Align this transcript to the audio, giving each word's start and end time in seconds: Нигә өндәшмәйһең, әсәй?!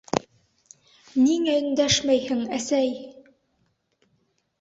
Нигә 1.25 1.53
өндәшмәйһең, 1.63 2.41
әсәй?! 2.57 2.89